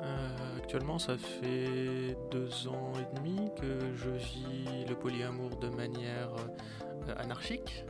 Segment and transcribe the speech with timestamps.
[0.00, 6.30] Euh, actuellement, ça fait deux ans et demi que je vis le polyamour de manière
[7.08, 7.84] euh, anarchique,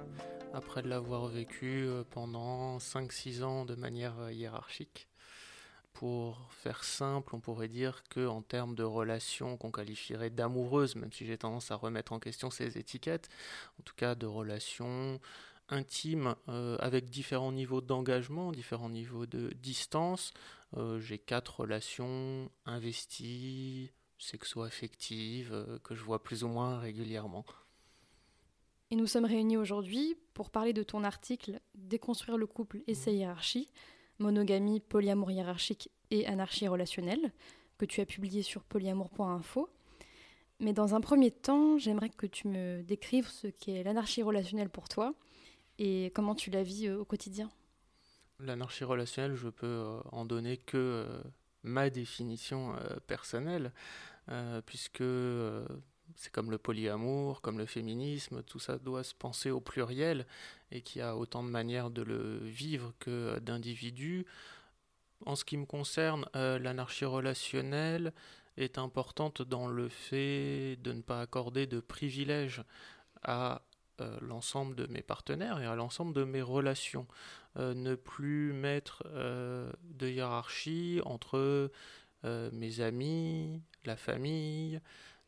[0.55, 5.07] après l'avoir vécu euh, pendant 5-6 ans de manière hiérarchique.
[5.93, 11.13] Pour faire simple, on pourrait dire que en termes de relations qu'on qualifierait d'amoureuses, même
[11.13, 13.29] si j'ai tendance à remettre en question ces étiquettes,
[13.79, 15.21] en tout cas de relations
[15.69, 20.33] intimes euh, avec différents niveaux d'engagement, différents niveaux de distance.
[20.77, 27.45] Euh, j'ai quatre relations investies, sexo-affectives, euh, que je vois plus ou moins régulièrement.
[28.91, 33.11] Et nous sommes réunis aujourd'hui pour parler de ton article Déconstruire le couple et sa
[33.11, 33.69] hiérarchie
[34.19, 37.33] Monogamie, polyamour hiérarchique et anarchie relationnelle,
[37.77, 39.69] que tu as publié sur polyamour.info.
[40.59, 44.89] Mais dans un premier temps, j'aimerais que tu me décrives ce qu'est l'anarchie relationnelle pour
[44.89, 45.15] toi
[45.79, 47.51] et comment tu la vis euh, au quotidien?
[48.39, 51.23] L'anarchie relationnelle, je peux euh, en donner que euh,
[51.63, 52.77] ma définition
[53.09, 53.73] personnelle,
[54.67, 55.03] puisque
[56.15, 60.27] c'est comme le polyamour, comme le féminisme, tout ça doit se penser au pluriel
[60.71, 64.27] et qu'il y a autant de manières de le vivre que d'individus.
[65.25, 68.13] En ce qui me concerne, l'anarchie relationnelle
[68.57, 72.63] est importante dans le fait de ne pas accorder de privilèges
[73.23, 73.63] à
[74.01, 77.07] euh, l'ensemble de mes partenaires et à l'ensemble de mes relations.
[77.57, 81.71] Euh, ne plus mettre de hiérarchie entre
[82.25, 84.81] mes amis, la famille,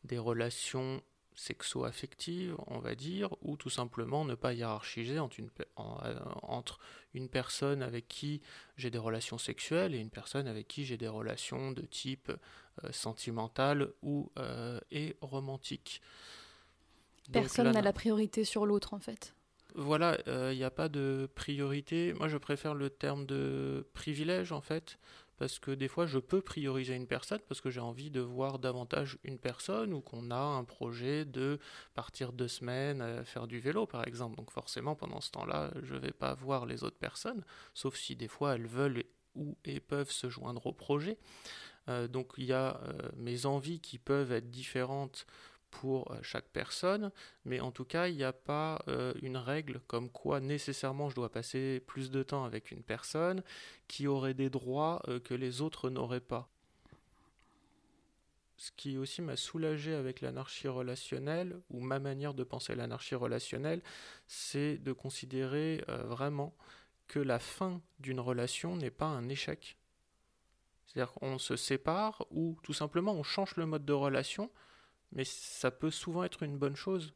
[0.03, 1.01] des relations
[1.39, 5.49] sexo-affectives, on va dire, ou tout simplement ne pas hiérarchiser entre une,
[5.79, 6.79] euh, entre
[7.13, 8.41] une personne avec qui
[8.75, 12.31] j'ai des relations sexuelles et une personne avec qui j'ai des relations de type
[12.83, 16.01] euh, sentimental ou euh, et romantique.
[17.31, 19.35] Personne n'a la priorité sur l'autre en fait.
[19.75, 20.17] Voilà,
[20.51, 22.13] il n'y a pas de priorité.
[22.13, 24.97] Moi, je préfère le terme de privilège en fait,
[25.39, 28.59] parce que des fois je peux prioriser une personne parce que j'ai envie de voir
[28.59, 31.59] davantage une personne ou qu'on a un projet de
[31.95, 34.35] partir deux semaines à faire du vélo par exemple.
[34.35, 38.15] Donc forcément pendant ce temps-là je ne vais pas voir les autres personnes, sauf si
[38.15, 39.03] des fois elles veulent
[39.35, 41.17] ou et peuvent se joindre au projet.
[41.87, 45.25] Euh, donc il y a euh, mes envies qui peuvent être différentes
[45.71, 47.11] pour euh, chaque personne,
[47.45, 51.15] mais en tout cas, il n'y a pas euh, une règle comme quoi nécessairement je
[51.15, 53.43] dois passer plus de temps avec une personne
[53.87, 56.49] qui aurait des droits euh, que les autres n'auraient pas.
[58.57, 63.81] Ce qui aussi m'a soulagé avec l'anarchie relationnelle, ou ma manière de penser l'anarchie relationnelle,
[64.27, 66.53] c'est de considérer vraiment
[67.07, 69.77] que la fin d'une relation n'est pas un échec.
[70.89, 74.49] C'est-à-dire qu'on se sépare ou tout simplement on change le mode de relation,
[75.11, 77.13] mais ça peut souvent être une bonne chose.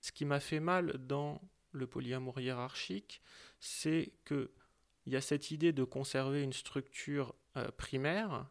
[0.00, 1.40] Ce qui m'a fait mal dans
[1.72, 3.20] le polyamour hiérarchique,
[3.60, 4.50] c'est que
[5.06, 8.48] il y a cette idée de conserver une structure euh, primaire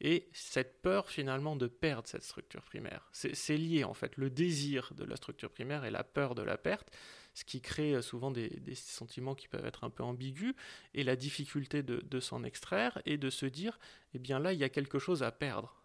[0.00, 3.08] et cette peur finalement de perdre cette structure primaire.
[3.12, 6.58] C'est lié en fait, le désir de la structure primaire et la peur de la
[6.58, 6.90] perte,
[7.34, 10.54] ce qui crée euh, souvent des, sentiments qui peuvent être un peu ambigus,
[10.94, 13.78] et la difficulté de, de s'en extraire et de se dire,
[14.14, 15.82] eh bien là, il y a quelque chose à perdre.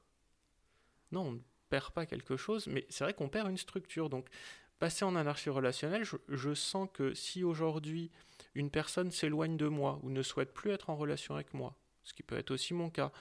[1.12, 4.10] Non, perd pas quelque chose, mais c'est vrai qu'on perd une structure.
[4.10, 4.28] Donc,
[4.80, 8.12] passer en anarchie relationnelle, je, sens que si aujourd'hui
[8.56, 12.14] une personne s'éloigne de moi ou ne souhaite plus être en relation avec moi, ce
[12.14, 13.12] qui peut être aussi mon cas,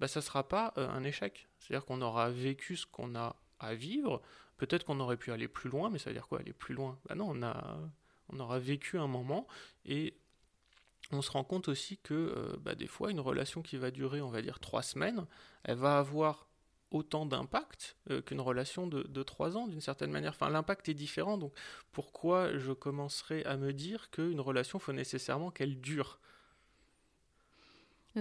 [0.00, 1.48] bah, ça ne sera pas euh, un échec.
[1.58, 4.22] C'est-à-dire qu'on aura vécu ce qu'on a à vivre.
[4.56, 6.98] Peut-être qu'on aurait pu aller plus loin, mais ça veut dire quoi aller plus loin?
[7.06, 7.78] Bah Non, on, a,
[8.30, 9.46] on aura vécu un moment
[9.84, 10.16] et
[11.12, 14.20] on se rend compte aussi que euh, bah, des fois, une relation qui va durer,
[14.20, 15.26] on va dire, trois semaines,
[15.64, 16.45] elle va avoir
[16.90, 20.32] autant d'impact euh, qu'une relation de, trois ans d'une certaine manière.
[20.32, 21.52] Enfin, l'impact est différent, donc
[21.92, 26.20] pourquoi je commencerai à me dire qu'une relation, faut nécessairement qu'elle dure?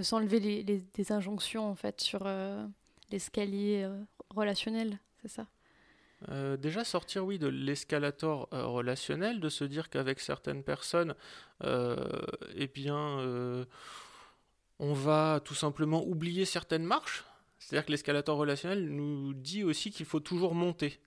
[0.01, 2.67] Sans lever les, les, injonctions en fait sur euh,
[3.11, 3.97] l'escalier euh,
[4.29, 5.47] relationnel, c'est ça?
[6.57, 11.13] Déjà sortir oui de l'escalator relationnel, de se dire qu'avec certaines personnes,
[11.61, 13.67] eh bien,
[14.79, 17.25] on va tout simplement oublier certaines marches,
[17.65, 20.99] c'est-à-dire que l'escalator relationnel nous dit aussi qu'il faut toujours monter.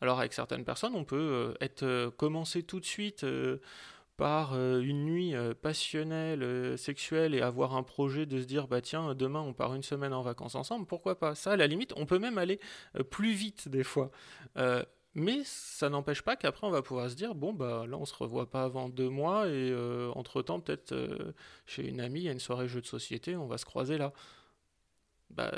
[0.00, 3.58] Alors avec certaines personnes, on peut euh, être euh, commencer tout de suite euh,
[4.16, 9.40] par une nuit passionnelle, sexuelle et avoir un projet de se dire bah tiens demain
[9.40, 11.34] on part une semaine en vacances ensemble, pourquoi pas?
[11.34, 12.60] Ça à la limite on peut même aller
[13.08, 14.10] plus vite des fois.
[15.14, 18.14] Mais ça n'empêche pas qu'après on va pouvoir se dire bon bah là on se
[18.14, 20.94] revoit pas avant deux mois et euh, entre temps peut-être
[21.64, 23.96] chez une amie il y a une soirée jeu de société on va se croiser
[23.96, 24.12] là.
[25.30, 25.50] Bah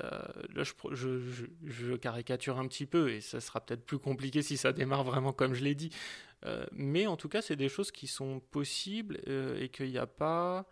[0.55, 5.03] là je, caricature un petit peu et ça sera peut-être plus compliqué si ça démarre
[5.03, 5.91] vraiment comme je l'ai dit.
[6.45, 9.21] Euh, mais en tout cas c'est des choses qui sont possibles
[9.59, 10.67] et qu'il n'y a pas,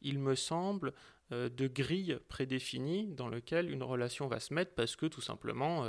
[0.00, 0.92] il me semble,
[1.30, 5.84] de grille prédéfinie dans lequel une relation va se mettre parce que tout simplement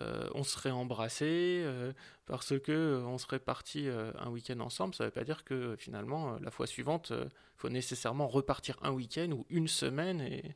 [0.00, 1.92] euh, on serait embrassé euh,
[2.26, 5.76] parce que euh, on serait parti un week-end ensemble, ça ne veut pas dire que
[5.76, 10.20] finalement la fois suivante, il faut nécessairement repartir un week-end ou une semaine.
[10.20, 10.54] Et,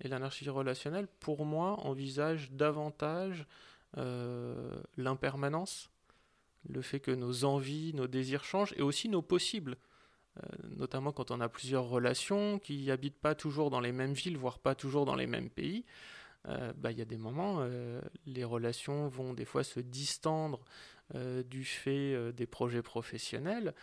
[0.00, 3.46] et l'anarchie relationnelle, pour moi, envisage davantage
[4.96, 5.90] l'impermanence,
[6.68, 9.76] le fait que nos envies, nos désirs changent et aussi nos possibles.
[10.76, 14.60] notamment quand on a plusieurs relations qui n'habitent pas toujours dans les mêmes villes, voire
[14.60, 15.84] pas toujours dans les mêmes pays.
[16.48, 20.64] Euh, bah, il y a des moments, euh, les relations vont des fois se distendre
[21.14, 23.74] euh, du fait des projets professionnels,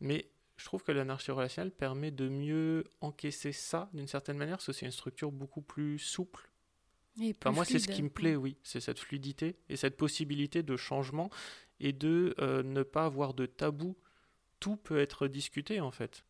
[0.00, 4.66] mais je trouve que l'anarchie relationnelle permet de mieux encaisser ça d'une certaine manière, parce
[4.66, 6.50] que c'est une structure beaucoup plus souple.
[7.18, 10.76] Et moi, c'est ce qui me plaît, oui, c'est cette fluidité et cette possibilité de
[10.76, 11.30] changement
[11.80, 13.96] et de ne pas avoir de tabou.
[14.60, 16.24] Tout peut être discuté, en fait.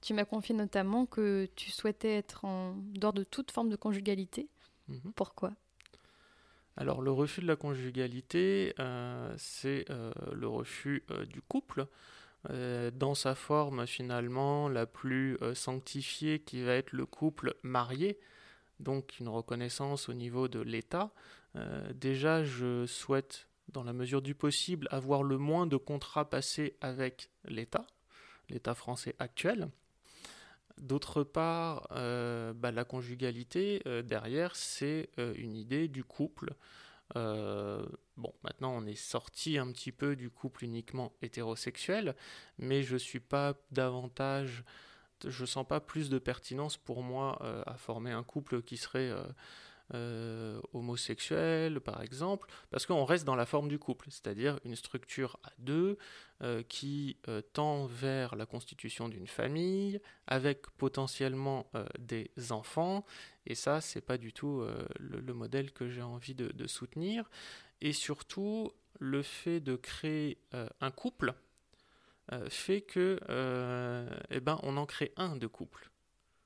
[0.00, 4.48] Tu m'as confié notamment que tu souhaitais être en dehors de toute forme de conjugalité.
[4.88, 5.12] Mhm.
[5.14, 5.52] Pourquoi?
[6.76, 11.86] Alors le refus de la conjugalité, euh, c'est euh, le refus euh, du couple.
[12.48, 18.18] Dans sa forme finalement la plus sanctifiée qui va être le couple marié,
[18.80, 21.12] donc une reconnaissance au niveau de l'État.
[21.94, 27.30] déjà, je souhaite, dans la mesure du possible, avoir le moins de contrats passés avec
[27.44, 27.86] l'État,
[28.48, 29.68] l'État français actuel.
[30.78, 36.54] D'autre part, euh, bah, la conjugalité, euh, derrière, c'est euh, une idée du couple.
[38.22, 42.14] Bon, maintenant, on est sorti un petit peu du couple uniquement hétérosexuel,
[42.58, 44.64] mais je suis pas davantage,
[45.26, 49.12] je sens pas plus de pertinence pour moi à former un couple qui serait
[49.94, 55.38] euh, homosexuels, par exemple, parce qu'on reste dans la forme du couple, c'est-à-dire une structure
[55.44, 55.98] à deux
[56.42, 63.04] euh, qui euh, tend vers la constitution d'une famille avec potentiellement des enfants.
[63.46, 64.64] Et ça, c'est pas du tout
[64.98, 67.28] le, modèle que j'ai envie de, soutenir.
[67.80, 70.38] Et surtout, le fait de créer
[70.80, 71.34] un couple
[72.48, 73.18] fait que,
[74.30, 75.91] eh ben, on en crée un de couple.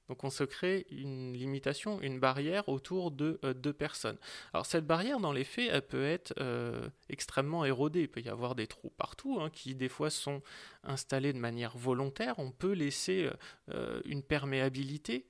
[0.08, 4.18] Donc on se crée une limitation, une barrière autour de euh, deux personnes.
[4.52, 8.02] Alors cette barrière, dans les faits, elle peut être euh, extrêmement érodée.
[8.02, 10.42] Il peut y avoir des trous partout hein, qui des fois sont
[10.84, 12.38] installés de manière volontaire.
[12.38, 13.30] On peut laisser
[13.70, 15.26] euh, une perméabilité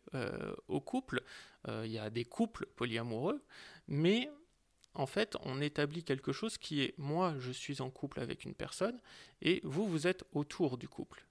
[0.68, 1.22] au couple.
[1.68, 3.42] il y a des couples polyamoureux,
[3.86, 4.30] mais
[4.94, 8.54] en fait, on établit quelque chose qui est moi, je suis en couple avec une
[8.54, 8.98] personne
[9.42, 11.26] et vous, vous êtes autour du couple.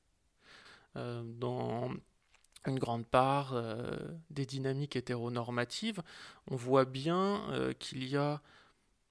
[0.96, 1.90] dans
[2.66, 3.98] une grande part euh,
[4.30, 6.02] des dynamiques hétéronormatives,
[6.50, 8.42] on voit bien euh, qu'il y a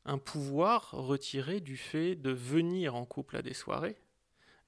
[0.04, 3.96] un pouvoir retiré du fait de venir en couple à des soirées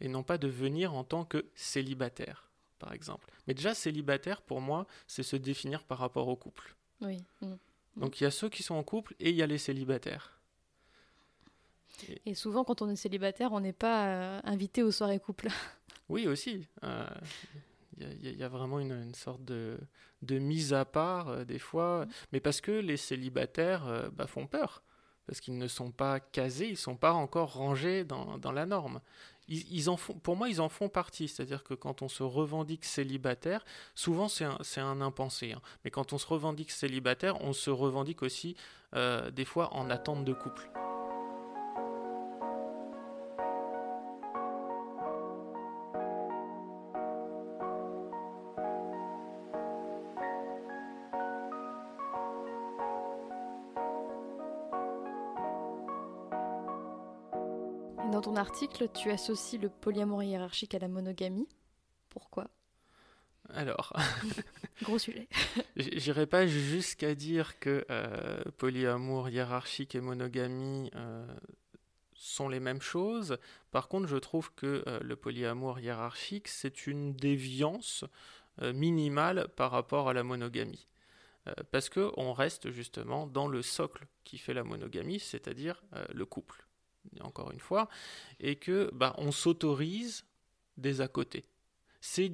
[0.00, 3.31] et non pas de venir en tant que célibataire, par exemple.
[3.47, 6.76] Mais déjà, célibataire, pour moi, c'est se définir par rapport au couple.
[7.00, 7.19] Oui.
[7.40, 7.47] Mm.
[7.47, 7.59] Mm.
[7.97, 10.33] Donc il y a ceux qui sont en couple et il y a les célibataires.
[12.26, 15.49] Et, souvent, quand on est célibataire, on n'est pas euh, invité aux soirées couple.
[16.09, 16.69] Oui, aussi.
[17.99, 19.79] Il y, a vraiment une, sorte de,
[20.23, 22.09] de, mise à part euh, des fois, mm.
[22.33, 24.83] mais parce que les célibataires euh, bah, font peur,
[25.26, 28.67] parce qu'ils ne sont pas casés, ils ne sont pas encore rangés dans, dans la
[28.67, 29.00] norme.
[29.49, 32.85] Ils, en font, pour moi, ils en font partie, c'est-à-dire que quand on se revendique
[32.85, 35.62] célibataire, souvent c'est un, un, impensé, hein.
[35.85, 38.57] mais quand on se revendique célibataire, on se revendique aussi
[38.95, 40.69] euh, des fois en attente de couple.
[58.37, 61.49] Ton article, tu associes le polyamour hiérarchique à la monogamie.
[62.11, 62.49] Pourquoi?
[63.49, 63.95] Alors.
[64.83, 65.26] Gros sujet.
[65.76, 71.26] J'irai pas jusqu'à dire que euh, polyamour hiérarchique et monogamie euh,
[72.14, 73.38] sont les mêmes choses.
[73.71, 78.05] Par contre, je trouve que euh, le polyamour hiérarchique, c'est une déviance
[78.61, 80.88] minimale par rapport à la monogamie.
[81.71, 85.83] parce qu'on reste justement dans le socle qui fait la monogamie, c'est-à-dire
[86.14, 86.65] le couple
[87.20, 87.88] encore une fois,
[88.40, 90.25] et que bah, on s'autorise
[90.76, 91.44] des à côté.
[92.00, 92.26] C'est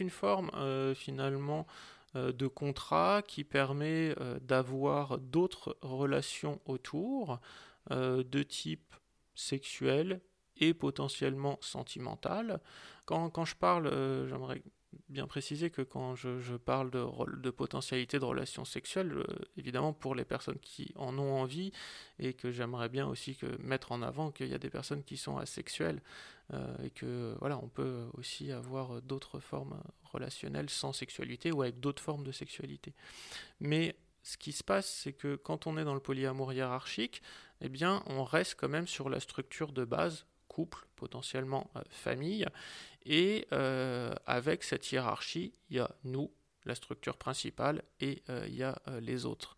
[0.00, 0.50] une forme
[0.94, 1.66] finalement
[2.14, 7.40] de contrat qui permet d'avoir d'autres relations autour
[7.90, 8.94] de type
[9.34, 10.20] sexuel
[10.56, 12.60] et potentiellement sentimental.
[13.06, 13.88] Quand, quand je parle,
[14.28, 14.62] j'aimerais
[15.08, 19.24] bien préciser que quand je, parle de, potentialité de relations sexuelles, euh,
[19.56, 21.72] évidemment pour les personnes qui en ont envie,
[22.18, 25.38] et que j'aimerais bien aussi mettre en avant qu'il y a des personnes qui sont
[25.38, 26.00] asexuelles,
[26.52, 31.80] euh, et que voilà, on peut aussi avoir d'autres formes relationnelles sans sexualité ou avec
[31.80, 32.94] d'autres formes de sexualité.
[33.60, 37.22] Mais ce qui se passe, c'est que quand on est dans le polyamour hiérarchique,
[37.60, 42.44] eh bien, on reste quand même sur la structure de base couple, potentiellement euh, famille,
[43.04, 46.30] et euh, avec cette hiérarchie, il y a nous,
[46.64, 49.56] la structure principale, et euh, il y a euh, les autres.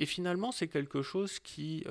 [0.00, 1.84] Et finalement, c'est quelque chose qui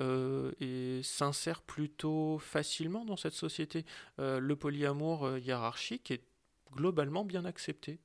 [1.03, 3.84] s'insère plutôt facilement dans cette société.
[4.17, 6.24] le polyamour hiérarchique est
[6.72, 8.00] globalement bien accepté,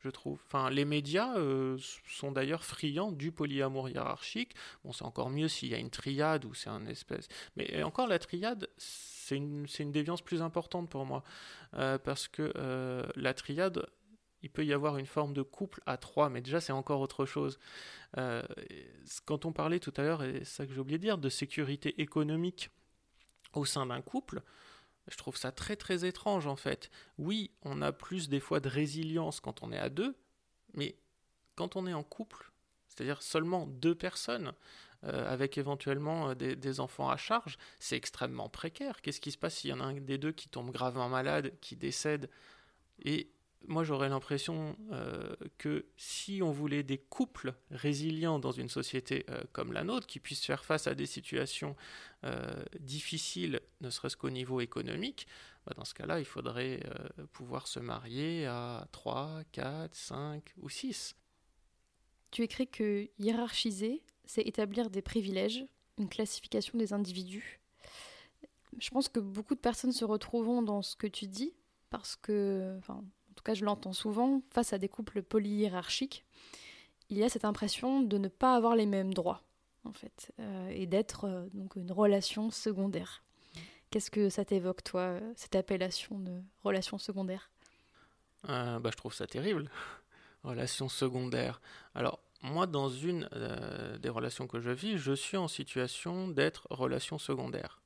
[0.00, 0.40] je trouve.
[0.46, 1.34] Enfin, les médias
[2.08, 4.54] sont d'ailleurs friands du polyamour hiérarchique.
[4.84, 7.28] Bon, c'est encore mieux s'il y a une triade ou c'est un espèce.
[7.56, 8.68] Mais encore, la triade,
[9.26, 11.22] c'est une, déviance plus importante pour moi.
[11.74, 13.86] Euh, parce que euh, la triade,
[14.42, 17.26] il peut y avoir une forme de couple à trois, mais déjà c'est encore autre
[17.26, 17.58] chose.
[18.18, 18.42] Euh,
[19.24, 21.28] quand on parlait tout à l'heure, et c'est ça que j'ai oublié de dire, de
[21.28, 22.70] sécurité économique
[23.52, 24.42] au sein d'un couple,
[25.08, 26.90] je trouve ça très très étrange en fait.
[27.18, 30.16] Oui, on a plus des fois de résilience quand on est à deux,
[30.74, 30.96] mais
[31.54, 32.50] quand on est en couple,
[32.88, 34.52] c'est-à-dire seulement deux personnes,
[35.04, 39.02] euh, avec éventuellement euh, des, enfants à charge, c'est extrêmement précaire.
[39.02, 41.52] Qu'est-ce qui se passe s'il y en a un des deux qui tombe gravement malade,
[41.60, 42.30] qui décède
[43.04, 43.30] Et
[43.68, 49.72] moi, j'aurais l'impression euh, que si on voulait des couples résilients dans une société comme
[49.72, 51.76] la nôtre, qui puissent faire face à des situations
[52.80, 55.26] difficiles, ne serait-ce qu'au niveau économique,
[55.64, 56.80] bah, dans ce cas-là, il faudrait
[57.32, 61.14] pouvoir se marier à 3, 4, 5 ou 6.
[62.30, 65.64] Tu écris que hiérarchiser, c'est établir des privilèges,
[65.98, 67.60] une classification des individus.
[68.78, 71.54] Je pense que beaucoup de personnes se retrouveront dans ce que tu dis,
[71.90, 76.24] parce que, en tout cas je l'entends souvent, face à des couples polyhiérarchiques,
[77.08, 79.42] il y a cette impression de ne pas avoir les mêmes droits,
[79.84, 83.22] en fait, euh, et d'être euh, donc une relation secondaire.
[83.90, 87.50] Qu'est-ce que ça t'évoque, toi, cette appellation de relation secondaire?
[88.48, 89.70] Euh, bah, Je trouve ça terrible,
[90.42, 91.60] relation secondaire.
[91.94, 93.28] Alors, moi, dans une
[94.00, 97.80] des relations que je vis, je suis en situation d'être relation secondaire.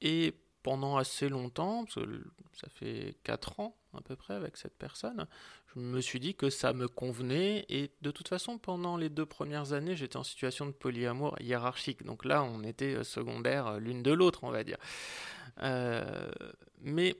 [0.00, 5.26] Et pendant assez longtemps, ça fait 4 ans à peu près avec cette personne,
[5.74, 7.64] je me suis dit que ça me convenait.
[7.68, 12.04] Et de toute façon, pendant les deux premières années, j'étais en situation de polyamour hiérarchique.
[12.04, 14.78] Donc là, on était euh, secondaires euh, l'une de l'autre, on va dire.
[16.80, 17.16] mais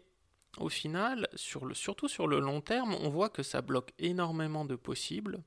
[0.59, 5.43] au final, surtout sur le long terme, on voit que ça bloque énormément de possibles.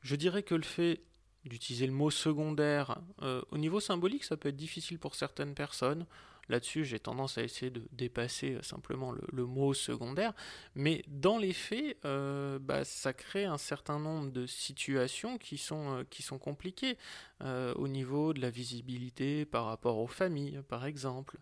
[0.00, 1.02] Je dirais que le fait
[1.44, 6.06] d'utiliser le mot secondaire euh, au niveau symbolique, ça peut être difficile pour certaines personnes.
[6.48, 10.32] Là-dessus, j'ai tendance à essayer de dépasser euh, simplement le, mot secondaire.
[10.74, 16.04] Mais dans les faits, euh, bah, ça crée un certain nombre de situations qui sont,
[16.10, 16.96] qui sont compliquées
[17.40, 21.38] au niveau de la visibilité par rapport aux familles, par exemple,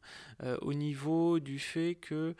[0.61, 2.34] au niveau du fait que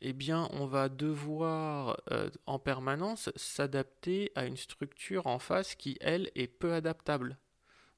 [0.00, 5.96] eh bien, on va devoir euh, en permanence s'adapter à une structure en face qui,
[6.00, 7.38] elle, est peu adaptable.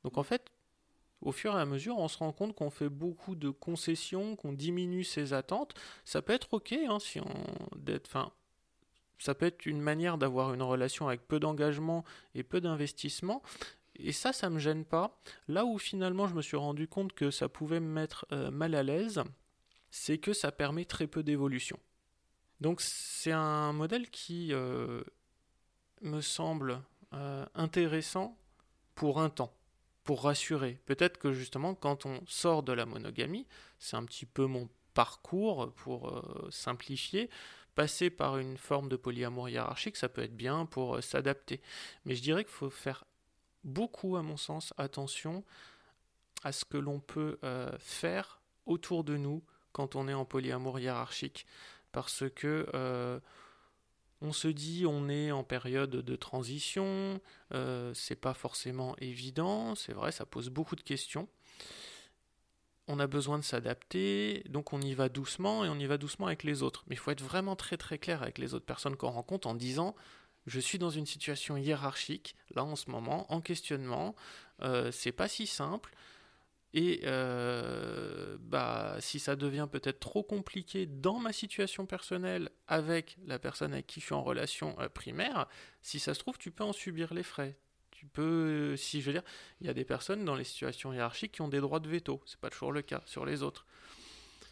[0.05, 0.51] Donc en fait,
[1.21, 4.53] au fur et à mesure, on se rend compte qu'on fait beaucoup de concessions, qu'on
[4.53, 5.75] diminue ses attentes.
[6.05, 7.27] Ça peut être ok, hein, si on,
[9.19, 13.43] ça peut être une manière d'avoir une relation avec peu d'engagement et peu d'investissement.
[13.97, 15.21] Et ça, ça me gêne pas.
[15.49, 18.75] Là où finalement je me suis rendu compte que ça pouvait me mettre euh, mal
[18.75, 19.23] à l'aise,
[19.91, 21.79] c'est que ça permet très peu d'évolution.
[22.61, 25.03] Donc c'est un modèle qui euh,
[26.03, 26.83] me semble
[27.13, 28.37] euh, intéressant
[28.95, 29.53] pour un temps,
[30.09, 30.81] pour rassurer.
[30.87, 33.47] Peut-être que justement quand on sort de la monogamie,
[33.79, 37.29] c'est un petit peu mon parcours pour euh, simplifier,
[37.75, 41.61] passer par une forme de polyamour hiérarchique, ça peut être bien pour s'adapter.
[42.07, 43.05] Mais je dirais qu'il faut faire
[43.65, 45.45] beaucoup, à mon sens, attention
[46.43, 47.39] à ce que l'on peut
[47.79, 51.45] faire autour de nous quand on est en polyamour hiérarchique
[51.93, 53.21] parce que euh,
[54.21, 57.21] on se dit on est en période de transition,
[57.55, 61.29] euh, c'est pas forcément évident, c'est vrai, ça pose beaucoup de questions.
[62.89, 66.27] On a besoin de s'adapter, donc on y va doucement et on y va doucement
[66.27, 66.85] avec les autres.
[66.87, 69.55] Mais il faut être vraiment très très clair avec les autres personnes qu'on rencontre en
[69.55, 69.95] disant
[70.47, 74.15] je suis dans une situation hiérarchique, là en ce moment, en questionnement,
[74.63, 75.95] euh, c'est pas si simple.
[76.75, 83.39] Et euh, bah, si ça devient peut-être trop compliqué dans ma situation personnelle avec la
[83.39, 85.49] personne avec qui je suis en relation euh, primaire,
[85.81, 87.57] si ça se trouve, tu peux en subir les frais.
[87.91, 89.25] Tu peux, si je veux dire,
[89.61, 92.21] il y a des personnes dans les situations hiérarchiques qui ont des droits de veto.
[92.27, 93.67] C'est pas toujours le cas sur les autres.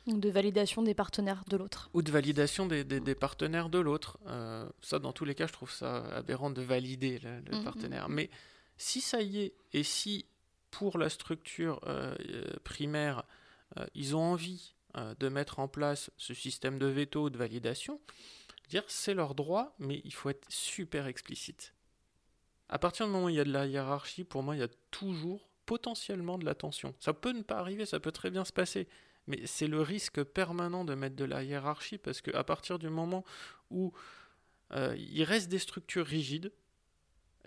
[0.07, 1.91] De validation des partenaires de l'autre.
[1.93, 4.19] Ou de validation des, des, partenaires de l'autre.
[4.27, 7.61] Euh, ça, dans tous les cas, je trouve ça aberrant de valider le, le mm,
[7.61, 7.65] mm.
[7.65, 8.09] partenaire.
[8.09, 8.31] Mais
[8.77, 10.27] si ça y est, et si
[10.77, 12.15] pour la structure euh,
[12.63, 13.25] primaire,
[13.79, 17.99] euh, ils ont envie euh, de mettre en place ce système de veto, de validation,
[18.69, 21.73] dire c'est leur droit, mais il faut être super explicite.
[22.69, 24.65] À partir du moment où il y a de la hiérarchie, pour moi, il y
[24.65, 26.95] a toujours potentiellement de la tension.
[27.01, 28.87] Ça peut ne pas arriver, ça peut très bien se passer,
[29.27, 33.25] mais c'est le risque permanent de mettre de la hiérarchie parce qu'à partir du moment
[33.71, 33.95] où
[34.75, 36.53] il reste des structures rigides,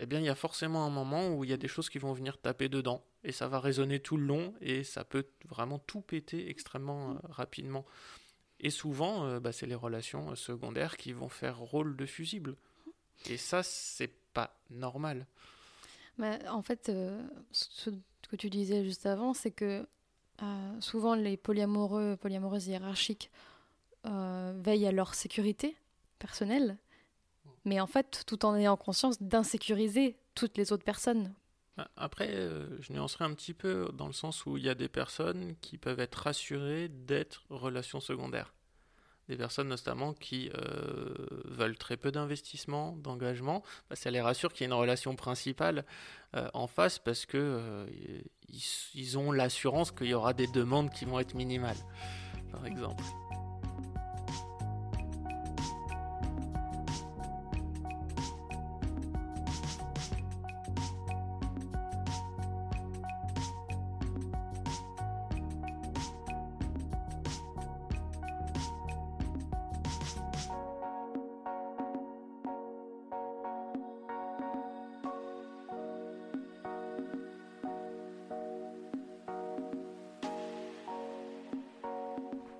[0.00, 1.98] eh bien, il y a forcément un moment où il y a des choses qui
[1.98, 5.78] vont venir taper dedans, et ça va résonner tout le long, et ça peut vraiment
[5.78, 7.84] tout péter extrêmement euh, rapidement.
[8.60, 12.56] Et souvent, euh, bah, c'est les relations euh, secondaires qui vont faire rôle de fusible.
[13.28, 15.26] Et ça, c'est pas normal.
[16.18, 16.92] Mais en fait,
[17.52, 17.90] ce
[18.28, 19.86] que tu disais juste avant, c'est que
[20.80, 23.30] souvent les polyamoureux, polyamoureuses hiérarchiques
[24.04, 25.76] veillent à leur sécurité
[26.18, 26.78] personnelle
[27.64, 31.34] mais en fait, tout en ayant conscience d'insécuriser toutes les autres personnes.
[31.96, 34.88] Après, euh, je nuancerai un petit peu dans le sens où il y a des
[34.88, 38.54] personnes qui peuvent être rassurées d'être relations secondaires.
[39.28, 44.62] Des personnes notamment qui euh, veulent très peu d'investissement, d'engagement, bah, ça les rassure qu'il
[44.62, 45.84] y ait une relation principale
[46.34, 47.86] euh, en face parce que
[48.48, 51.78] ils ont l'assurance qu'il y aura des demandes qui vont être minimales,
[52.50, 53.04] par exemple.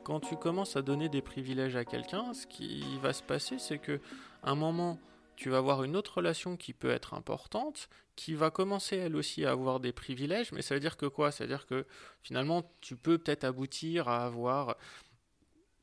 [0.04, 3.78] Quand tu commences à donner des privilèges à quelqu'un, ce qui va se passer, c'est
[3.78, 4.00] que
[4.42, 4.98] un moment,
[5.36, 9.44] tu vas avoir une autre relation qui peut être importante, qui va commencer elle aussi
[9.44, 11.30] à avoir des privilèges, mais ça veut dire que quoi?
[11.30, 11.86] Ça veut dire que
[12.22, 14.76] finalement, tu peux peut-être aboutir à avoir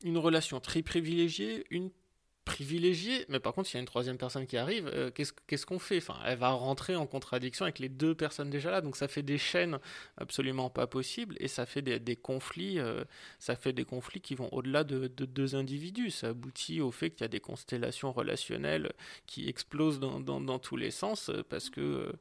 [0.04, 1.90] une relation très privilégiée, une
[2.58, 5.78] privilégié, mais par contre, s'il y a une troisième personne qui arrive, euh, qu'est-ce qu'on
[5.78, 5.98] fait?
[5.98, 9.22] Enfin, Elle va rentrer en contradiction avec les deux personnes déjà là, donc ça fait
[9.22, 9.78] des chaînes
[10.16, 13.04] absolument pas possibles et ça fait des, conflits, euh,
[13.38, 16.10] ça fait des conflits qui vont au-delà de, deux individus.
[16.10, 18.90] Ça aboutit au fait qu'il y a des constellations relationnelles
[19.26, 22.12] qui explosent dans, tous les sens euh, parce que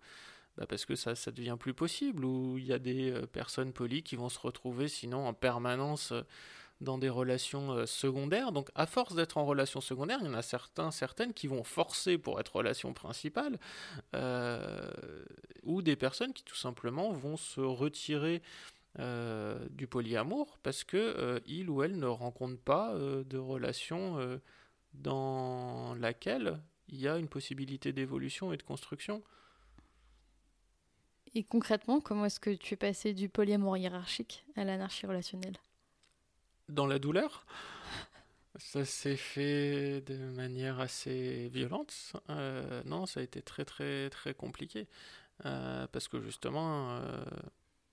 [0.55, 4.03] bah, parce que ça, ça devient plus possible, ou il y a des personnes polies
[4.03, 6.13] qui vont se retrouver sinon en permanence
[6.81, 8.51] dans des relations euh, secondaires.
[8.51, 11.63] Donc, à force d'être en relation secondaire, il y en a certains, certaines qui vont
[11.63, 13.59] forcer pour être relation principale,
[14.15, 14.91] euh,
[15.63, 18.41] ou des personnes qui tout simplement vont se retirer
[18.99, 24.39] euh, du polyamour parce que il ou elle ne rencontre pas de relation
[24.93, 29.21] dans laquelle il y a une possibilité d'évolution et de construction.
[31.35, 35.57] Et concrètement, comment est-ce que tu es passé du polyamour hiérarchique à l'anarchie relationnelle?
[36.69, 37.45] Dans la douleur.
[38.57, 42.13] Ça s'est fait de manière assez violente.
[42.29, 44.87] Euh, non, ça a été très très très compliqué
[45.45, 47.23] euh, parce que justement euh,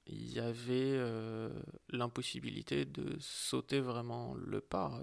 [0.07, 0.99] il y avait
[1.91, 5.01] l'impossibilité de sauter vraiment le pas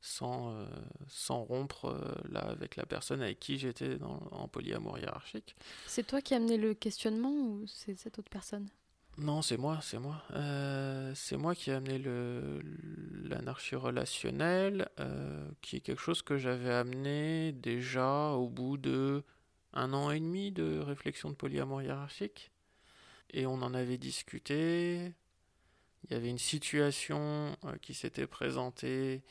[0.00, 0.66] sans,
[1.06, 1.96] sans rompre
[2.28, 5.54] là avec la personne avec qui j'étais en polyamour hiérarchique.
[5.86, 8.68] C'est toi qui as amené le questionnement ou c'est cette autre personne?
[9.18, 10.22] Non, c'est moi, c'est moi.
[10.32, 12.02] Euh, c'est moi qui ai amené
[13.24, 19.22] l'anarchie relationnelle, euh, qui est quelque chose que j'avais amené déjà au bout de
[19.74, 22.52] un an et demi de réflexion de polyamour hiérarchique.
[23.30, 25.12] Et on en avait discuté.
[26.04, 29.22] Il y avait une situation euh, qui s'était présentée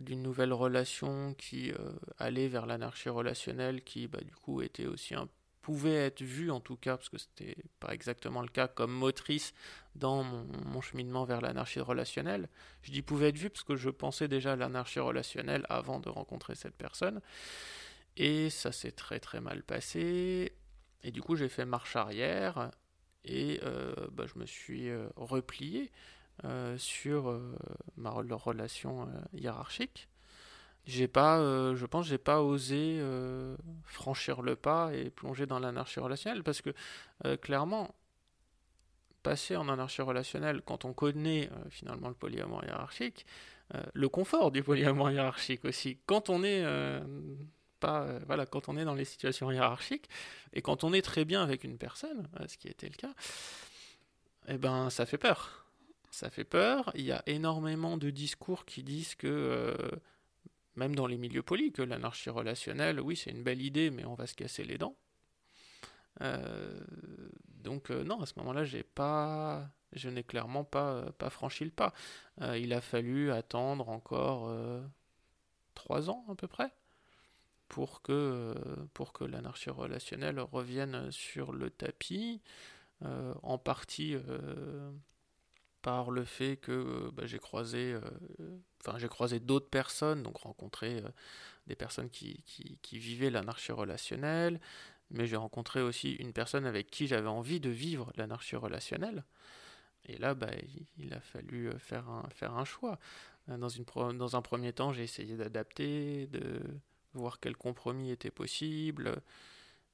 [0.00, 1.72] d'une nouvelle relation qui
[2.18, 5.28] allait vers l'anarchie relationnelle, qui bah, du coup était aussi un
[5.70, 9.54] pouvait être vue en tout cas, parce que c'était pas exactement le cas, comme motrice
[9.94, 12.48] dans mon, cheminement vers l'anarchie relationnelle.
[12.82, 16.08] Je dis pouvait être vue parce que je pensais déjà à l'anarchie relationnelle avant de
[16.08, 17.20] rencontrer cette personne.
[18.16, 20.56] Et ça s'est très très mal passé.
[21.04, 22.72] Et du coup, j'ai fait marche arrière
[23.24, 25.92] et euh, bah, je me suis euh, replié
[26.44, 27.40] euh, sur
[27.96, 30.08] ma relation hiérarchique
[30.86, 35.58] j'ai pas, euh, je pense, j'ai pas osé euh, franchir le pas et plonger dans
[35.58, 36.70] l'anarchie relationnelle parce que
[37.24, 37.94] euh, clairement,
[39.22, 43.26] passer en anarchie relationnelle quand on connaît finalement le polyamour hiérarchique,
[43.92, 45.98] le confort du polyamour hiérarchique aussi.
[46.06, 46.64] Quand on est
[47.80, 50.08] pas, voilà, quand on est dans les situations hiérarchiques
[50.54, 53.12] et quand on est très bien avec une personne, ce qui était le cas,
[54.48, 55.66] eh ben ça fait peur.
[56.10, 56.90] Ça fait peur.
[56.94, 59.76] Il y a énormément de discours qui disent que
[60.80, 64.14] même dans les milieux polis, que l'anarchie relationnelle, oui, c'est une belle idée, mais on
[64.14, 64.96] va se casser les dents.
[66.22, 66.80] Euh,
[67.48, 71.64] donc euh, non, à ce moment-là, j'ai pas, je n'ai clairement pas, euh, pas franchi
[71.64, 71.92] le pas.
[72.56, 74.50] il a fallu attendre encore
[75.74, 76.72] trois ans à peu près
[77.68, 78.54] pour que,
[78.94, 82.40] pour que l'anarchie relationnelle revienne sur le tapis,
[83.02, 84.16] en partie
[85.82, 87.96] par le fait que bah, j'ai croisé,
[88.80, 91.02] enfin j'ai croisé d'autres personnes, donc rencontré
[91.66, 94.60] des personnes qui, qui, qui vivaient l'anarchie relationnelle,
[95.10, 99.24] mais j'ai rencontré aussi une personne avec qui j'avais envie de vivre l'anarchie relationnelle.
[100.06, 100.50] Et là, bah,
[100.98, 102.98] il a fallu euh, faire un, choix.
[103.48, 106.60] Euh, dans un premier temps, j'ai essayé d'adapter, de
[107.14, 109.20] voir quel compromis était possible.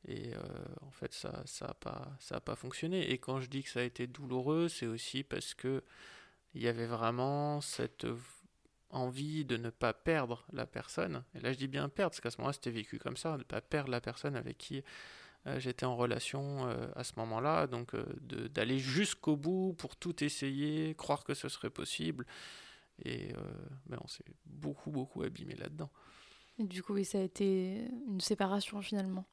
[0.04, 0.38] Et euh,
[0.82, 3.10] en fait, ça n'a ça pas, pas fonctionné.
[3.10, 5.82] Et quand je dis que ça a été douloureux, c'est aussi parce que
[6.54, 8.06] il y avait vraiment cette
[8.90, 11.22] envie de ne pas perdre la personne.
[11.34, 13.38] Et là, je dis bien perdre, parce qu'à ce moment-là, c'était vécu comme ça, de
[13.38, 14.82] ne pas perdre la personne avec qui
[15.46, 17.66] euh, j'étais en relation euh, à ce moment-là.
[17.66, 22.26] Donc, d'aller jusqu'au bout pour tout essayer, croire que ce serait possible.
[23.04, 23.34] Et
[23.86, 25.90] ben, on s'est beaucoup, beaucoup abîmé là-dedans.
[26.58, 29.26] Et du coup, oui, ça a été une séparation finalement.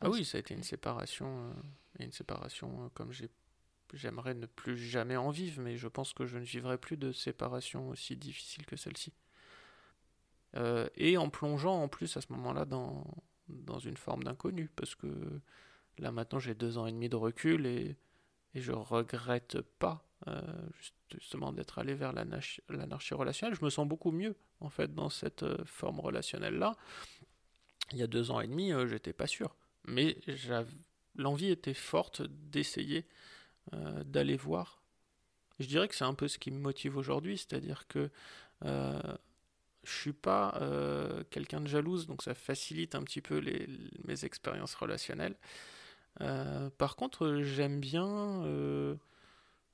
[0.00, 1.52] Ah oui, ça a été une séparation,
[1.98, 3.30] et une séparation comme j'ai
[3.92, 7.12] J'aimerais ne plus jamais en vivre, mais je pense que je ne vivrai plus de
[7.12, 9.12] séparation aussi difficile que celle-ci.
[10.56, 13.04] Euh, et en plongeant en plus à ce moment-là dans,
[13.48, 15.06] dans une forme d'inconnu, parce que
[15.98, 17.96] là maintenant j'ai deux ans et demi de recul et,
[18.54, 20.40] et je regrette pas euh,
[21.12, 23.56] justement d'être allé vers l'anarchie relationnelle.
[23.56, 26.76] Je me sens beaucoup mieux en fait dans cette euh, forme relationnelle-là.
[27.92, 29.54] Il y a deux ans et demi, j'étais pas sûr,
[29.86, 30.16] mais
[31.14, 33.06] l'envie était forte d'essayer
[33.72, 34.82] euh, d'aller voir.
[35.58, 38.10] Je dirais que c'est un peu ce qui me motive aujourd'hui, c'est-à-dire que
[38.64, 39.00] euh,
[39.84, 43.40] je suis pas euh, quelqu'un de jalouse, donc ça facilite un petit peu
[44.04, 45.36] mes expériences relationnelles.
[46.20, 48.42] Euh, par contre, j'aime bien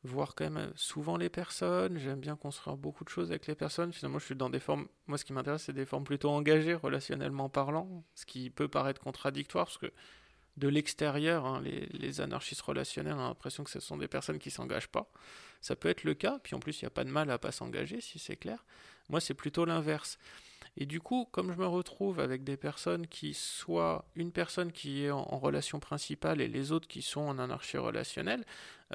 [0.05, 3.93] voir quand même souvent les personnes, j'aime bien construire beaucoup de choses avec les personnes.
[3.93, 6.75] Finalement, je suis dans des formes, moi ce qui m'intéresse, c'est des formes plutôt engagées,
[6.75, 9.93] relationnellement parlant, ce qui peut paraître contradictoire, parce que
[10.57, 14.89] de l'extérieur, hein, les, anarchistes relationnels ont l'impression que ce sont des personnes qui s'engagent
[14.89, 15.11] pas.
[15.61, 17.39] Ça peut être le cas, puis en plus il n'y a pas de mal à
[17.39, 18.65] pas s'engager, si c'est clair.
[19.09, 20.19] Moi c'est plutôt l'inverse.
[20.77, 25.05] Et du coup, comme je me retrouve avec des personnes qui soient une personne qui
[25.05, 28.45] est en, relation principale et les autres qui sont en anarchie relationnelle,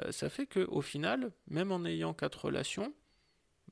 [0.02, 2.92] euh, ça fait que au final, même en ayant quatre relations,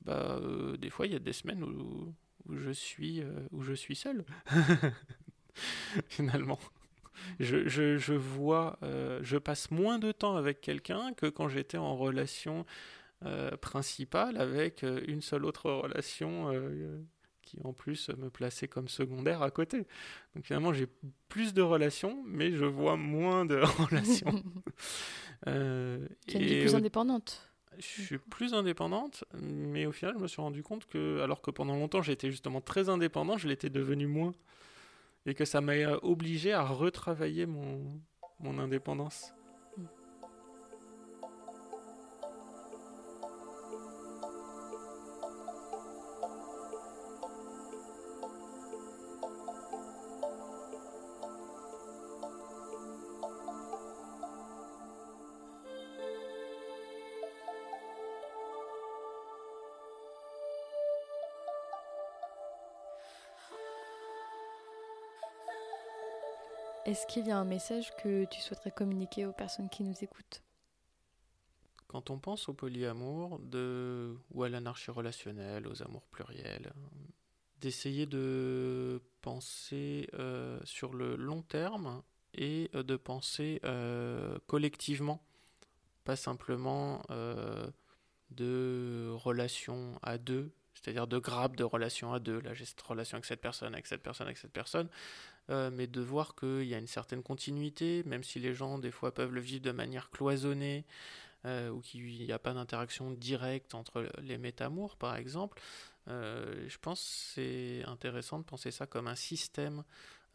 [0.07, 2.13] bah, euh, des fois il y a des semaines où,
[2.49, 4.23] je suis euh, où je suis seul.
[6.07, 6.59] Finalement.
[7.39, 12.65] Je, vois, euh, je passe moins de temps avec quelqu'un que quand j'étais en relation
[13.61, 16.51] principale avec une seule autre relation
[17.47, 19.85] qui en plus me plaçait comme secondaire à côté.
[20.35, 20.87] Donc finalement j'ai
[21.29, 23.55] plus de relations, mais je vois moins de
[23.89, 24.43] relations.
[25.47, 27.43] euh, tu es plus indépendante
[27.79, 31.51] je suis plus indépendante, mais au final, je me suis rendu compte que, alors que
[31.51, 34.33] pendant longtemps j'étais justement très indépendant, je l'étais devenu moins
[35.27, 38.01] et que ça m'a obligé à retravailler mon,
[38.39, 39.31] mon indépendance.
[66.87, 70.41] Est-ce qu'il y a un message que tu souhaiterais communiquer aux personnes qui nous écoutent?
[71.89, 73.41] Quand on pense au polyamour
[74.31, 76.71] ou à l'anarchie relationnelle, aux amours pluriels,
[77.59, 85.21] d'essayer de penser euh, sur le long terme et euh, de penser euh, collectivement,
[86.05, 87.01] pas simplement
[88.29, 92.39] de relations à deux, c'est-à-dire de grappes de relations à deux.
[92.39, 94.87] Là, j'ai cette relation avec cette personne, avec cette personne, avec cette personne.
[95.49, 98.91] Euh, mais de voir qu'il y a une certaine continuité, même si les gens des
[98.91, 100.85] fois peuvent le vivre de manière cloisonnée,
[101.45, 105.61] euh, ou qu'il n'y a pas d'interaction directe entre les métamours, par exemple.
[106.09, 106.99] Euh, je pense
[107.33, 109.83] c'est intéressant de penser ça comme un système,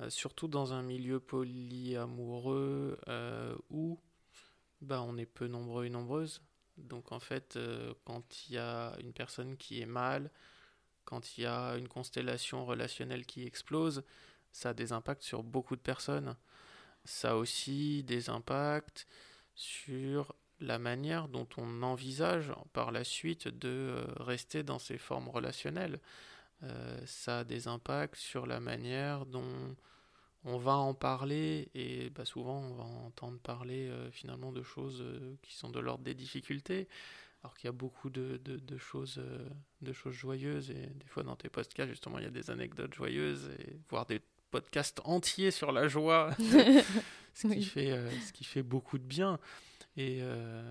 [0.08, 2.98] surtout dans un milieu polyamoureux
[3.70, 4.00] où
[4.80, 6.42] bah, on est peu nombreux et nombreuses.
[6.76, 7.56] Donc en fait,
[8.04, 10.30] quand il y a une personne qui est mal,
[11.04, 14.02] quand il y a une constellation relationnelle qui explose,
[14.52, 16.36] ça a des impacts sur beaucoup de personnes.
[17.04, 19.08] Ça a aussi des impacts
[19.54, 25.28] sur la manière dont on envisage par la suite de euh, rester dans ces formes
[25.28, 26.00] relationnelles.
[26.62, 29.76] Euh, ça a des impacts sur la manière dont
[30.44, 35.04] on va en parler et bah, souvent on va entendre parler euh, finalement de choses
[35.42, 36.88] qui sont de l'ordre des difficultés
[37.42, 39.20] alors qu'il y a beaucoup de, de, choses,
[39.80, 42.94] de choses joyeuses et des fois dans tes podcasts justement il y a des anecdotes
[42.94, 44.20] joyeuses et voire des
[44.52, 46.30] podcasts entiers sur la joie
[47.34, 49.40] ce, qui fait, ce qui fait beaucoup de bien
[49.96, 50.62] et euh,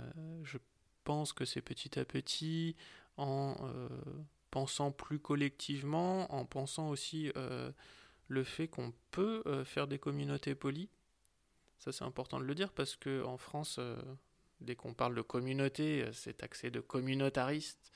[0.44, 0.58] je
[1.04, 2.76] pense que c'est petit à petit,
[3.18, 3.90] en euh,
[4.50, 7.72] pensant plus collectivement, en pensant aussi euh,
[8.28, 10.90] le fait qu'on peut faire des communautés polies.
[11.78, 13.80] Ça, c'est important de le dire parce qu'en France,
[14.62, 17.92] dès qu'on parle de communauté, c'est taxé de communautariste.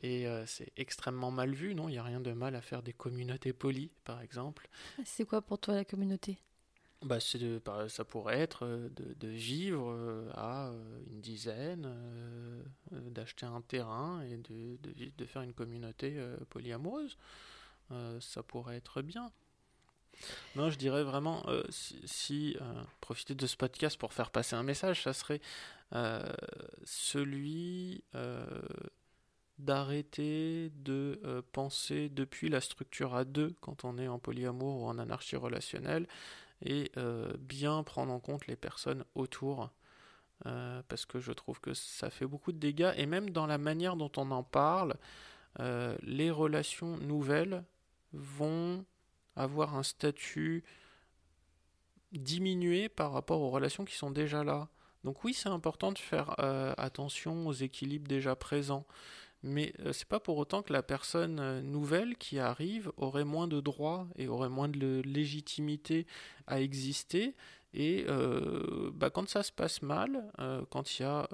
[0.00, 1.88] Et c'est extrêmement mal vu, non?
[1.88, 4.68] Il n'y a rien de mal à faire des communautés polies, par exemple.
[5.04, 6.38] C'est quoi pour toi la communauté?
[7.04, 11.92] Bah, de, ça pourrait être euh, de, vivre euh, à euh, une dizaine,
[12.92, 14.78] d'acheter un terrain et de,
[15.16, 16.16] de, faire une communauté
[16.50, 17.16] polyamoureuse.
[18.20, 19.32] ça pourrait être bien.
[20.54, 22.56] Non, je dirais vraiment, si,
[23.00, 25.40] profiter de ce podcast pour faire passer un message, ça serait
[26.84, 28.04] celui
[29.58, 34.98] d'arrêter de penser depuis la structure à deux quand on est en polyamour ou en
[34.98, 36.06] anarchie relationnelle
[36.64, 39.70] et euh, bien prendre en compte les personnes autour.
[40.46, 43.58] Euh, parce que je trouve que ça fait beaucoup de dégâts et même dans la
[43.58, 44.96] manière dont on en parle,
[45.60, 47.62] euh, les relations nouvelles
[48.12, 48.84] vont
[49.36, 50.64] avoir un statut
[52.10, 54.68] diminué par rapport aux relations qui sont déjà là.
[55.04, 56.34] Donc oui, c'est important de faire
[56.78, 58.86] attention aux équilibres déjà présents
[59.42, 63.48] mais euh, c'est pas pour autant que la personne euh, nouvelle qui arrive aurait moins
[63.48, 66.06] de droits et aurait moins de légitimité
[66.46, 67.34] à exister.
[67.74, 70.30] Et euh, bah, quand ça se passe mal,
[70.70, 71.26] quand il y a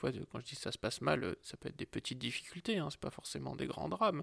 [0.00, 3.00] quand je dis ça se passe mal, ça peut être des petites difficultés, hein, c'est
[3.00, 4.22] pas forcément des grands drames.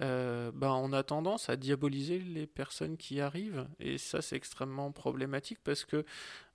[0.00, 4.92] Euh, ben, on a tendance à diaboliser les personnes qui arrivent, et ça c'est extrêmement
[4.92, 6.04] problématique parce que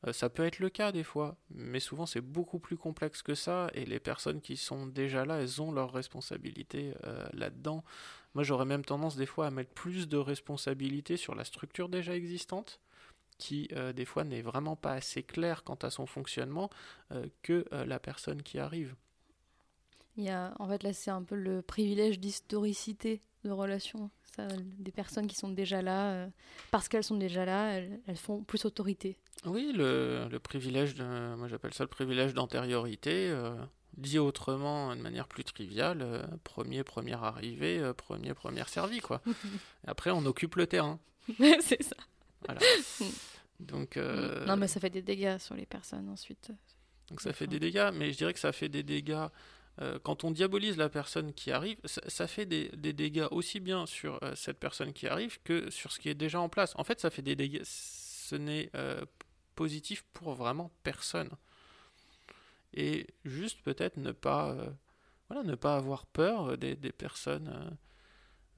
[0.07, 3.35] euh, ça peut être le cas des fois, mais souvent c'est beaucoup plus complexe que
[3.35, 7.83] ça, et les personnes qui sont déjà là, elles ont leurs responsabilités euh, là-dedans.
[8.33, 12.15] Moi j'aurais même tendance des fois à mettre plus de responsabilités sur la structure déjà
[12.15, 12.79] existante
[13.37, 16.69] qui euh, des fois n'est vraiment pas assez clair quant à son fonctionnement
[17.11, 18.95] euh, que euh, la personne qui arrive.
[20.15, 24.09] Il y a, en fait là c'est un peu le privilège d'historicité de relation.
[24.35, 24.47] Ça,
[24.79, 26.27] des personnes qui sont déjà là,
[26.71, 29.19] parce qu'elles sont déjà là, elles, font plus autorité.
[29.45, 33.31] Oui, le, le privilège, de, moi j'appelle ça le privilège d'antériorité.
[33.97, 39.21] dit autrement, de manière plus triviale, premier, première arrivée, premier, première servi, quoi.
[39.85, 40.99] après, on occupe le terrain.
[41.37, 41.95] c'est ça.
[42.45, 42.61] Voilà.
[43.59, 46.51] Donc, euh, Non, mais ça fait des dégâts sur les personnes ensuite.
[47.09, 49.27] Donc ça fait des dégâts, mais je dirais que ça fait des dégâts.
[49.81, 53.85] Euh, quand on diabolise la personne qui arrive, ça, fait des, des, dégâts aussi bien
[53.87, 56.73] sur euh, cette personne qui arrive que sur ce qui est déjà en place.
[56.75, 57.63] En fait, ça fait des dégâts.
[57.63, 58.71] Ce n'est
[59.55, 61.29] positif pour vraiment personne.
[62.73, 64.55] Et juste peut-être ne pas,
[65.29, 67.77] voilà, ne pas avoir peur des, des personnes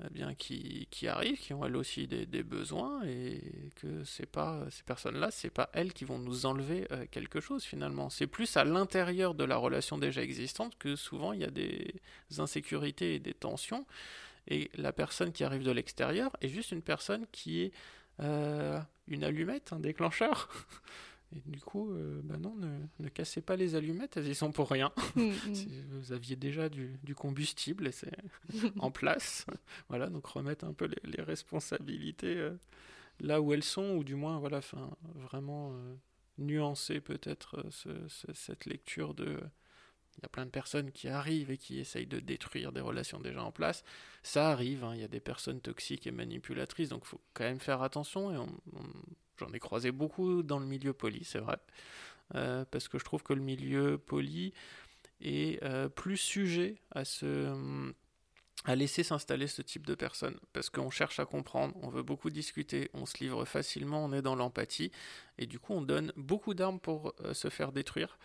[0.04, 3.42] eh bien, qui, qui, arrivent, qui ont elles aussi des, des besoins, et
[3.76, 7.64] que c'est pas ces personnes-là, c'est pas elles qui vont nous enlever euh, quelque chose
[7.64, 8.10] finalement.
[8.10, 11.96] C'est plus à l'intérieur de la relation déjà existante que souvent il y a des
[12.38, 13.86] insécurités et des tensions,
[14.48, 17.72] et la personne qui arrive de l'extérieur est juste une personne qui est
[18.22, 20.50] euh, une allumette, un déclencheur.
[21.34, 24.52] Et du coup, euh, bah non, ne, ne, cassez pas les allumettes, elles y sont
[24.52, 24.92] pour rien.
[25.16, 25.54] Mm, mm.
[25.92, 28.12] vous aviez déjà du, du combustible et c'est
[28.80, 29.46] en place.
[29.88, 32.58] voilà, donc remettre un peu les, les responsabilités euh,
[33.22, 35.96] là où elles sont, ou du moins, voilà, fin, vraiment euh,
[36.38, 37.90] nuancer peut-être ce,
[38.34, 39.40] cette lecture de.
[40.18, 43.20] Il y a plein de personnes qui arrivent et qui essayent de détruire des relations
[43.20, 43.84] déjà en place.
[44.24, 47.44] Ça arrive, hein, il y a des personnes toxiques et manipulatrices, donc il faut quand
[47.44, 48.50] même faire attention et on
[49.38, 51.58] J'en ai croisé beaucoup dans le milieu poli, c'est vrai.
[52.34, 54.54] Euh, parce que je trouve que le milieu poli
[55.22, 57.94] est euh, plus sujet à se
[58.68, 62.32] à laisser s'installer ce type de personnes parce qu'on cherche à comprendre, on veut beaucoup
[62.32, 64.92] discuter, on se livre facilement, on est dans l'empathie
[65.38, 68.18] et du coup on donne beaucoup d'armes pour euh, se faire détruire.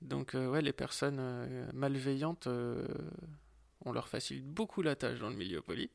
[0.00, 2.48] Donc ouais, les personnes malveillantes,
[3.84, 5.90] on leur facilite beaucoup la tâche dans le milieu poli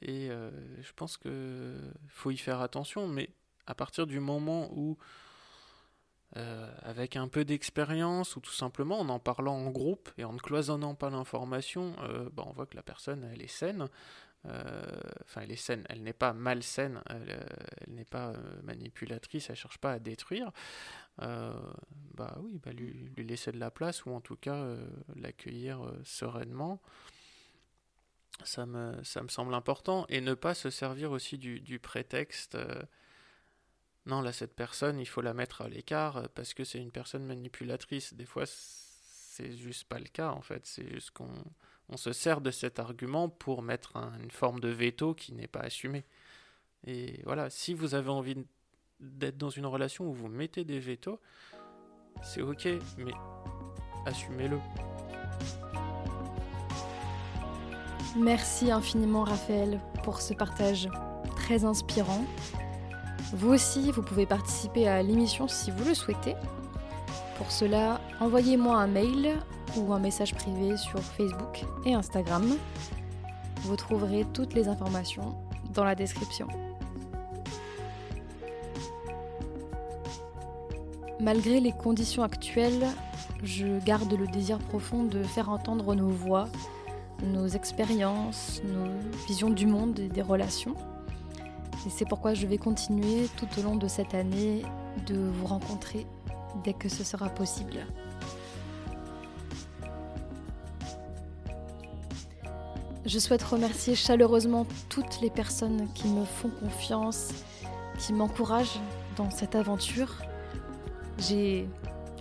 [0.00, 1.76] et je pense que
[2.08, 3.28] faut y faire attention, mais
[3.68, 4.96] à partir du moment où
[6.36, 10.32] euh, avec un peu d'expérience ou tout simplement en en parlant en groupe et en
[10.32, 13.88] ne cloisonnant pas l'information, euh, bah, on voit que la personne elle est saine.
[14.44, 17.46] Enfin, elle est saine, elle n'est pas malsaine, elle,
[17.82, 20.52] elle n'est pas manipulatrice, elle cherche pas à détruire.
[21.18, 24.64] bah oui, bah lui, laisser de la place ou en tout cas
[25.16, 26.80] l'accueillir sereinement
[28.44, 30.06] ça me, ça me semble important.
[30.08, 32.82] Et ne pas se servir aussi du, prétexte euh,
[34.08, 36.90] non, là, cette personne, il faut la mettre à l'écart euh, parce que c'est une
[36.90, 38.14] personne manipulatrice.
[38.14, 40.66] Des fois, c'est juste pas le cas, en fait.
[40.66, 41.30] C'est juste qu'on
[41.90, 45.60] on se sert de cet argument pour mettre une forme de veto qui n'est pas
[45.60, 46.04] assumée.
[46.86, 48.36] Et voilà, si vous avez envie
[48.98, 51.20] d'être dans une relation où vous mettez des vetos,
[52.22, 52.66] c'est ok,
[52.96, 53.12] mais
[54.06, 54.58] assumez-le.
[58.16, 60.88] Merci infiniment Raphaël pour ce partage
[61.36, 62.24] très inspirant.
[63.32, 66.34] Vous aussi, vous pouvez participer à l'émission si vous le souhaitez.
[67.36, 69.36] Pour cela, envoyez-moi un mail
[69.76, 72.56] ou un message privé sur Facebook et Instagram.
[73.62, 75.36] Vous trouverez toutes les informations
[75.74, 76.48] dans la description.
[81.20, 82.86] Malgré les conditions actuelles,
[83.42, 86.48] je garde le désir profond de faire entendre nos voix
[87.22, 88.90] nos expériences, nos
[89.26, 90.74] visions du monde et des relations.
[91.88, 94.60] Et c'est pourquoi je vais continuer tout au long de cette année
[95.06, 96.06] de vous rencontrer
[96.62, 97.86] dès que ce sera possible.
[103.06, 107.30] Je souhaite remercier chaleureusement toutes les personnes qui me font confiance,
[107.98, 108.80] qui m'encouragent
[109.16, 110.16] dans cette aventure.
[111.16, 111.66] J'ai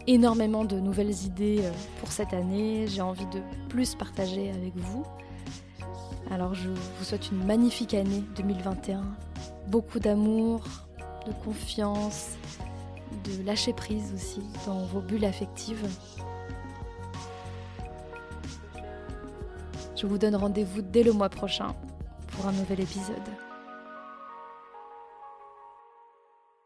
[0.07, 2.87] énormément de nouvelles idées euh, pour cette année.
[2.87, 5.05] J'ai envie de plus partager avec vous.
[6.31, 9.03] Alors je vous souhaite une magnifique année 2021.
[9.67, 10.63] Beaucoup d'amour,
[11.25, 12.37] de confiance,
[13.25, 15.85] de lâcher prise aussi dans vos bulles affectives.
[19.95, 21.75] Je vous donne rendez-vous dès le mois prochain
[22.27, 23.46] pour un nouvel épisode.